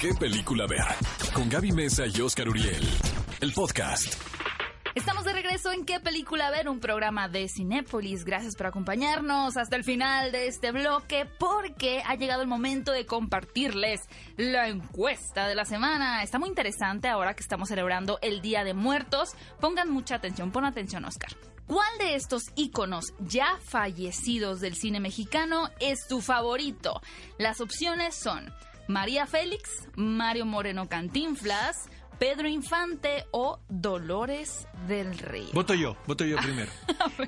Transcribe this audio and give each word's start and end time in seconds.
¿Qué 0.00 0.12
película 0.12 0.66
ver? 0.66 0.84
Con 1.32 1.48
Gaby 1.48 1.72
Mesa 1.72 2.04
y 2.06 2.20
Oscar 2.20 2.50
Uriel. 2.50 2.86
El 3.40 3.52
podcast. 3.54 4.12
Estamos 4.94 5.24
de 5.24 5.32
regreso 5.32 5.72
en 5.72 5.86
¿Qué 5.86 6.00
película 6.00 6.50
ver? 6.50 6.68
Un 6.68 6.80
programa 6.80 7.28
de 7.28 7.48
Cinépolis. 7.48 8.26
Gracias 8.26 8.56
por 8.56 8.66
acompañarnos 8.66 9.56
hasta 9.56 9.74
el 9.74 9.84
final 9.84 10.32
de 10.32 10.48
este 10.48 10.70
bloque 10.70 11.26
porque 11.38 12.02
ha 12.04 12.14
llegado 12.14 12.42
el 12.42 12.46
momento 12.46 12.92
de 12.92 13.06
compartirles 13.06 14.02
la 14.36 14.68
encuesta 14.68 15.48
de 15.48 15.54
la 15.54 15.64
semana. 15.64 16.22
Está 16.22 16.38
muy 16.38 16.50
interesante 16.50 17.08
ahora 17.08 17.32
que 17.32 17.42
estamos 17.42 17.70
celebrando 17.70 18.18
el 18.20 18.42
Día 18.42 18.64
de 18.64 18.74
Muertos. 18.74 19.30
Pongan 19.60 19.88
mucha 19.90 20.16
atención, 20.16 20.52
pon 20.52 20.66
atención 20.66 21.06
Oscar. 21.06 21.30
¿Cuál 21.66 21.98
de 21.98 22.16
estos 22.16 22.42
íconos 22.54 23.14
ya 23.18 23.58
fallecidos 23.64 24.60
del 24.60 24.76
cine 24.76 25.00
mexicano 25.00 25.70
es 25.80 26.06
tu 26.06 26.20
favorito? 26.20 27.00
Las 27.38 27.62
opciones 27.62 28.14
son 28.14 28.52
María 28.88 29.26
Félix, 29.26 29.88
Mario 29.96 30.46
Moreno 30.46 30.88
Cantinflas, 30.88 31.88
Pedro 32.18 32.48
Infante 32.48 33.26
o 33.32 33.58
Dolores 33.68 34.66
del 34.86 35.18
Río. 35.18 35.48
Voto 35.52 35.74
yo, 35.74 35.96
voto 36.06 36.24
yo 36.24 36.36
primero. 36.42 36.70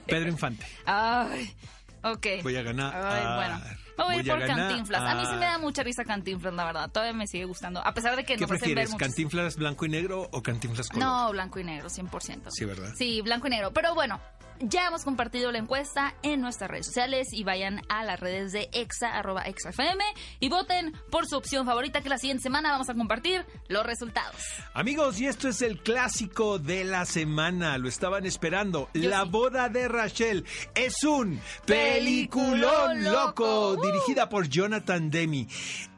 Pedro 0.07 0.29
Infante. 0.29 0.65
Ay, 0.87 1.55
ok. 2.03 2.27
Voy 2.43 2.57
a 2.57 2.63
ganar. 2.63 2.95
Ay, 2.95 3.23
Ah, 3.25 3.37
bueno. 3.37 3.79
Me 3.99 4.05
voy, 4.05 4.15
a 4.15 4.19
ir 4.19 4.23
voy 4.23 4.31
a 4.31 4.35
por 4.35 4.47
ganar. 4.47 4.69
Cantinflas. 4.69 5.01
A 5.03 5.15
mí 5.17 5.27
sí 5.27 5.33
me 5.35 5.45
da 5.47 5.59
mucha 5.59 5.83
risa 5.83 6.05
Cantinflas, 6.05 6.55
la 6.55 6.65
verdad. 6.65 6.91
Todavía 6.91 7.13
me 7.15 7.27
sigue 7.27 7.45
gustando. 7.47 7.85
A 7.85 7.93
pesar 7.95 8.15
de 8.15 8.25
que 8.25 8.37
¿Qué 8.37 8.43
nos 8.43 8.51
hacen 8.53 8.61
ver 8.61 8.61
prefieres? 8.61 8.91
muchos- 8.93 9.07
¿Cantinflas 9.09 9.57
blanco 9.57 9.85
y 9.87 9.89
negro 9.89 10.29
o 10.31 10.41
cantinflas 10.43 10.89
color? 10.89 11.05
No, 11.05 11.31
blanco 11.33 11.59
y 11.59 11.65
negro, 11.65 11.89
100%. 11.91 12.51
Sí, 12.53 12.65
¿verdad? 12.65 12.93
Sí, 12.97 13.21
blanco 13.23 13.49
y 13.49 13.51
negro. 13.51 13.73
Pero 13.73 13.97
bueno, 13.97 14.21
ya 14.61 14.87
hemos 14.89 15.05
compartido 15.05 15.51
la 15.53 15.59
encuesta 15.59 16.15
en 16.23 16.41
nuestras 16.41 16.71
redes 16.71 16.87
sociales 16.87 17.29
y 17.33 17.45
vayan 17.45 17.83
a 17.89 18.05
las 18.05 18.19
redes 18.21 18.53
de 18.53 18.69
exa, 18.73 19.17
arroba 19.17 19.43
exafm 19.43 19.99
y 20.41 20.49
voten 20.49 20.93
por 21.11 21.27
su 21.27 21.37
opción 21.37 21.67
favorita 21.67 22.01
que 22.01 22.09
la 22.09 22.19
siguiente 22.19 22.43
semana 22.43 22.71
vamos 22.71 22.89
a 22.89 22.95
compartir 22.95 23.45
los 23.69 23.85
resultados. 23.87 24.37
Amigos, 24.75 25.21
y 25.21 25.27
esto 25.27 25.49
es 25.49 25.63
el 25.63 25.79
clásico 25.81 26.59
de 26.59 26.85
la 26.85 27.05
semana. 27.05 27.79
Lo 27.79 27.89
estaban 27.89 28.27
esperando. 28.27 28.89
Yo 28.95 29.09
la 29.09 29.23
sí. 29.25 29.29
boda 29.31 29.69
de 29.69 29.89
Rachel 29.89 30.45
es 30.75 31.03
un 31.05 31.41
Peliculón 31.67 33.05
loco, 33.05 33.71
Uh. 33.73 33.85
dirigida 33.87 34.29
por 34.29 34.49
Jonathan 34.49 35.11
Demi. 35.11 35.47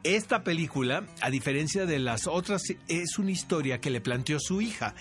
Esta 0.03 0.43
película, 0.43 1.03
a 1.21 1.29
diferencia 1.29 1.85
de 1.85 1.99
las 1.99 2.27
otras, 2.27 2.63
es 2.87 3.19
una 3.19 3.31
historia 3.31 3.79
que 3.79 3.89
le 3.91 4.01
planteó 4.01 4.39
su 4.39 4.61
hija. 4.61 4.95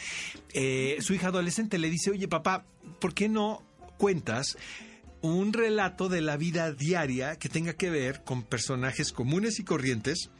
Eh, 0.52 0.98
su 1.00 1.14
hija 1.14 1.28
adolescente 1.28 1.78
le 1.78 1.88
dice, 1.88 2.10
oye 2.10 2.28
papá, 2.28 2.64
¿por 2.98 3.14
qué 3.14 3.28
no 3.28 3.62
cuentas 3.98 4.56
un 5.22 5.52
relato 5.52 6.08
de 6.08 6.22
la 6.22 6.36
vida 6.36 6.72
diaria 6.72 7.36
que 7.36 7.48
tenga 7.48 7.74
que 7.74 7.90
ver 7.90 8.24
con 8.24 8.42
personajes 8.42 9.12
comunes 9.12 9.58
y 9.58 9.64
corrientes? 9.64 10.30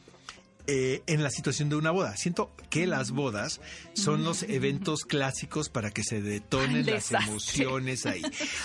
eh, 0.67 1.03
en 1.07 1.23
la 1.23 1.31
situación 1.31 1.69
de 1.69 1.77
una 1.77 1.91
boda. 1.91 2.17
Siento 2.17 2.55
que 2.69 2.87
las 2.87 3.11
bodas 3.11 3.61
son 3.95 4.25
los 4.25 4.45
eventos 4.45 5.05
clásicos 5.05 5.69
para 5.69 5.91
que 5.91 6.05
se 6.05 6.21
detonen 6.23 6.87
las 6.87 7.11
emociones 7.11 8.07
ahí. 8.07 8.23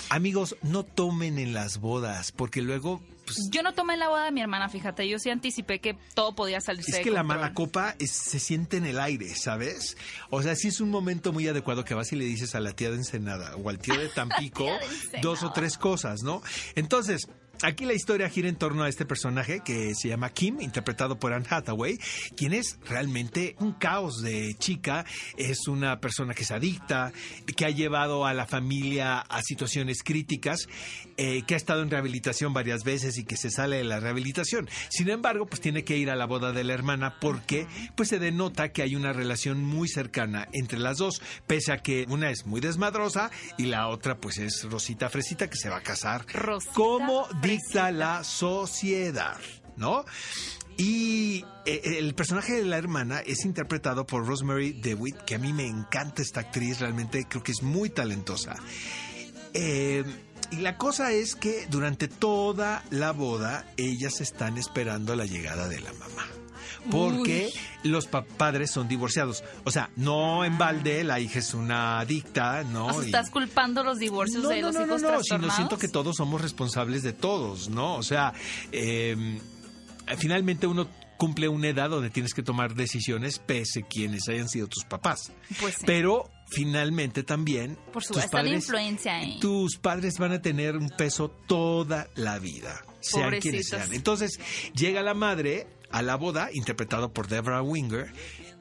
Amigos, 0.10 0.56
no 0.62 0.84
tomen 0.84 1.40
en 1.40 1.54
las 1.54 1.80
bodas, 1.80 2.32
porque 2.32 2.62
luego 2.62 3.02
pues, 3.26 3.50
Yo 3.52 3.62
no 3.64 3.74
tomé 3.74 3.98
la 3.98 4.08
boda 4.10 4.26
de 4.26 4.32
mi 4.32 4.42
hermana, 4.42 4.70
fíjate. 4.70 5.08
Yo 5.08 5.20
sí 5.20 5.30
anticipé 5.30 5.80
que 5.80 5.98
todo 6.14 6.36
podía 6.36 6.62
salirse 6.62 6.92
es 6.92 6.98
de 6.98 7.04
que 7.04 7.12
la 7.12 7.24
mala 7.24 7.54
copa 7.54 7.96
es- 8.00 8.12
se 8.12 8.40
siente 8.40 8.78
en 8.78 8.86
el 8.86 9.00
aire, 9.00 9.36
¿sabes? 9.36 9.98
O 10.30 10.42
sea, 10.42 10.56
sí 10.56 10.68
es 10.70 10.80
un 10.82 10.90
momento 10.90 11.34
muy 11.34 11.48
adecuado 11.48 11.84
que 11.84 11.94
vas 11.94 12.12
y 12.14 12.16
le 12.16 12.26
dices 12.26 12.56
a 12.56 12.60
la 12.60 12.72
tía 12.74 12.90
de 12.92 12.98
Ensenada 12.98 13.56
o 13.56 13.70
al 13.70 13.80
tío 13.80 13.98
de 14.00 14.08
Tampico 14.16 14.66
Tía 14.66 14.78
de 14.80 14.86
Ensenada. 14.86 15.22
dos 15.22 15.44
o 15.44 15.52
tres 15.52 15.78
cosas, 15.78 16.24
¿no? 16.24 16.42
Entonces, 16.76 17.28
aquí 17.66 17.86
la 17.86 17.94
historia 17.94 18.30
gira 18.30 18.48
en 18.48 18.56
torno 18.56 18.84
a 18.84 18.90
este 18.90 19.06
personaje 19.06 19.62
que 19.62 19.94
se 19.96 20.10
llama 20.10 20.30
Kim, 20.30 20.62
interpretado 20.62 21.18
por 21.18 21.34
Anne 21.34 21.46
Hathaway, 21.50 21.98
quien 22.38 22.54
es 22.54 22.78
realmente 22.88 23.56
un 23.60 23.74
caos 23.74 24.22
de 24.22 24.56
chica, 24.60 25.06
es 25.38 25.68
una 25.68 26.00
persona 26.00 26.34
que 26.34 26.44
es 26.44 26.52
adicta, 26.52 27.12
que 27.56 27.66
ha 27.66 27.70
llevado 27.70 28.26
a 28.26 28.34
la 28.34 28.46
familia 28.46 29.20
a 29.20 29.42
situaciones 29.42 30.04
críticas, 30.04 30.68
eh, 31.18 31.44
que 31.48 31.56
ha 31.56 31.58
estado 31.58 31.82
en 31.82 31.90
rehabilitación 31.90 32.54
varias 32.54 32.84
veces 32.84 33.18
y 33.18 33.26
que 33.26 33.38
se 33.38 33.50
sale 33.50 33.78
de 33.78 33.84
la 33.84 34.00
rehabilitación. 34.00 34.70
Sin 34.90 35.10
embargo, 35.10 35.46
pues 35.48 35.62
tiene 35.62 35.84
que 35.84 35.98
ir 35.98 36.10
a 36.10 36.16
la 36.16 36.26
boda 36.26 36.52
de 36.52 36.64
la 36.64 36.74
hermana 36.74 37.20
porque 37.20 37.68
pues 37.96 38.10
se 38.10 38.20
denota 38.20 38.72
que 38.72 38.84
hay 38.84 38.96
una 38.96 39.14
relación 39.14 39.64
muy 39.64 39.88
cercana 39.88 40.48
entre 40.54 40.78
las 40.80 40.98
dos, 40.98 41.22
pese 41.48 41.72
a 41.72 41.78
que 41.78 42.06
una 42.10 42.30
es 42.30 42.46
muy 42.46 42.62
desmadrosa 42.62 43.32
y 43.58 43.66
la 43.66 43.88
otra 43.88 44.18
pues 44.18 44.38
es 44.38 44.64
Rosita 44.70 45.10
Fresita 45.10 45.50
que 45.50 45.58
se 45.58 45.70
va 45.70 45.78
a 45.78 45.82
casar. 45.82 46.26
Rosita 46.32 46.74
como 46.74 47.26
Fresita. 47.26 47.55
Dicta 47.58 47.92
la 47.92 48.24
sociedad, 48.24 49.38
¿no? 49.78 50.06
Y 50.78 51.46
eh, 51.66 51.98
el 52.00 52.14
personaje 52.16 52.54
de 52.54 52.66
la 52.66 52.78
hermana 52.78 53.20
es 53.20 53.46
interpretado 53.46 54.06
por 54.06 54.28
Rosemary 54.28 54.74
DeWitt, 54.74 55.18
que 55.26 55.36
a 55.36 55.40
mí 55.40 55.54
me 55.54 55.66
encanta 55.66 56.22
esta 56.22 56.42
actriz, 56.42 56.80
realmente 56.80 57.26
creo 57.30 57.44
que 57.44 57.54
es 57.54 57.64
muy 57.64 57.90
talentosa. 57.90 58.56
Eh, 59.54 60.04
y 60.52 60.58
la 60.58 60.78
cosa 60.78 61.12
es 61.12 61.36
que 61.36 61.66
durante 61.70 62.08
toda 62.08 62.84
la 62.90 63.12
boda 63.12 63.66
ellas 63.78 64.20
están 64.20 64.58
esperando 64.58 65.16
la 65.16 65.26
llegada 65.26 65.68
de 65.68 65.80
la 65.80 65.94
mamá. 65.94 66.45
Porque 66.92 67.52
los 67.84 68.08
pa- 68.08 68.24
padres 68.26 68.72
son 68.72 68.88
divorciados. 68.88 69.44
O 69.64 69.72
sea, 69.72 69.90
no 69.96 70.44
en 70.46 70.58
balde, 70.58 71.04
la 71.04 71.20
hija 71.20 71.40
es 71.40 71.54
una 71.54 72.00
adicta, 72.00 72.64
¿no? 72.64 73.02
Y- 73.02 73.06
estás 73.08 73.30
culpando 73.30 73.84
los 73.84 74.00
divorcios 74.00 74.44
no, 74.44 74.50
de 74.50 74.62
no, 74.62 74.68
los 74.68 74.76
no, 74.76 74.80
no, 74.82 74.86
hijos 74.88 75.02
no, 75.02 75.08
sino 75.08 75.18
trastornados. 75.18 75.56
siento 75.56 75.78
que 75.78 75.88
todos 75.88 76.16
somos 76.18 76.42
responsables 76.42 77.04
de 77.04 77.14
todos, 77.14 77.70
¿no? 77.70 77.96
O 77.96 78.04
sea, 78.04 78.34
eh, 78.72 79.40
finalmente 80.18 80.68
uno 80.68 80.88
cumple 81.18 81.48
una 81.48 81.70
edad 81.70 81.90
donde 81.90 82.10
tienes 82.10 82.34
que 82.34 82.44
tomar 82.44 82.76
decisiones 82.76 83.40
pese 83.40 83.84
quienes 83.84 84.28
hayan 84.28 84.50
sido 84.50 84.68
tus 84.68 84.84
papás. 84.84 85.32
Pues 85.62 85.76
sí. 85.76 85.84
Pero 85.86 86.30
finalmente 86.48 87.24
también 87.24 87.78
Por 87.94 88.04
tus 88.04 88.18
está 88.18 88.26
la 88.38 88.44
padres, 88.44 88.56
influencia 88.66 89.16
ahí. 89.16 89.40
tus 89.40 89.78
padres 89.78 90.18
van 90.20 90.34
a 90.34 90.42
tener 90.42 90.76
un 90.78 90.90
peso 90.90 91.30
toda 91.48 92.08
la 92.16 92.38
vida, 92.40 92.84
sean 93.00 93.40
quienes 93.40 93.70
sean. 93.70 93.94
Entonces 93.94 94.40
llega 94.76 95.02
la 95.02 95.14
madre 95.14 95.68
a 95.98 96.02
la 96.02 96.16
boda, 96.16 96.50
interpretado 96.54 97.14
por 97.14 97.28
Deborah 97.28 97.62
Winger. 97.62 98.12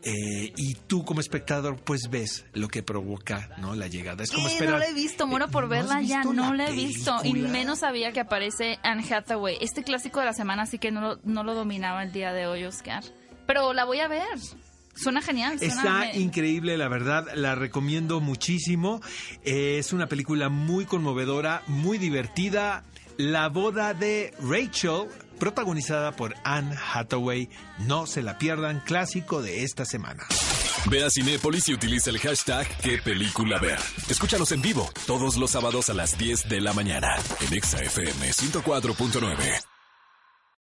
eh, 0.07 0.53
y 0.57 0.75
tú 0.87 1.03
como 1.05 1.21
espectador 1.21 1.77
pues 1.83 2.09
ves 2.11 2.45
lo 2.53 2.69
que 2.69 2.83
provoca 2.83 3.49
no 3.59 3.75
la 3.75 3.89
llegada 3.89 4.23
es 4.23 4.31
como 4.31 4.47
esperar 4.49 4.75
No 4.75 4.79
la 4.79 4.89
he 4.89 4.93
visto, 4.93 5.27
muero 5.27 5.49
por 5.49 5.67
¿No 5.67 5.75
has 5.75 5.89
verla 5.89 6.03
ya, 6.03 6.23
no 6.23 6.53
la 6.55 6.65
la 6.65 6.71
he 6.71 6.73
visto. 6.75 7.17
Y 7.25 7.33
menos 7.33 7.79
sabía 7.79 8.13
que 8.13 8.21
aparece 8.21 8.79
Anne 8.83 9.03
Hathaway. 9.11 9.57
Este 9.63 9.83
clásico 9.83 10.21
de 10.21 10.27
la 10.27 10.35
semana 10.35 10.67
sí 10.67 10.79
que 10.79 10.91
no 10.91 11.01
lo, 11.01 11.21
no 11.25 11.43
lo 11.43 11.55
dominaba 11.55 12.03
el 12.03 12.13
día 12.13 12.33
de 12.35 12.47
hoy, 12.47 12.65
Oscar. 12.65 13.03
Pero 13.47 13.73
la 13.73 13.85
voy 13.85 14.01
a 14.01 14.09
ver. 14.09 14.39
Suena 14.95 15.23
genial. 15.23 15.59
Suena 15.59 15.75
Está 15.75 15.99
me- 16.01 16.17
increíble, 16.21 16.77
la 16.79 16.89
verdad, 16.89 17.27
la 17.35 17.55
recomiendo 17.55 18.21
muchísimo. 18.21 19.01
Eh, 19.43 19.79
es 19.79 19.93
una 19.93 20.07
película 20.07 20.51
muy 20.51 20.85
conmovedora, 20.85 21.63
muy 21.67 21.97
divertida. 21.99 22.85
La 23.17 23.49
boda 23.49 23.95
de 23.95 24.35
Rachel, 24.41 25.09
protagonizada 25.39 26.13
por 26.13 26.35
Anne 26.45 26.77
Hathaway. 26.93 27.49
No 27.87 28.07
se 28.07 28.23
la 28.23 28.39
pierdan, 28.39 28.81
clásico 28.81 29.43
de 29.43 29.63
esta 29.63 29.85
semana. 29.85 30.25
Ve 30.91 31.05
a 31.05 31.11
Cinépolis 31.11 31.69
y 31.69 31.75
utiliza 31.75 32.11
el 32.11 32.19
hashtag 32.19 32.67
¿Qué 32.83 32.99
película 32.99 33.59
ver? 33.59 33.79
Escúchanos 34.09 34.53
en 34.53 34.61
vivo 34.61 34.91
todos 35.07 35.37
los 35.37 35.51
sábados 35.51 35.89
a 35.89 35.95
las 35.95 36.19
10 36.19 36.49
de 36.49 36.61
la 36.61 36.73
mañana 36.73 37.17
en 37.41 37.55
Exa 37.55 37.79
FM 37.79 38.31
104.9. 38.31 39.74